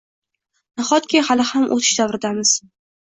[0.81, 2.55] Nahotki, hali ham o`tish davridamiz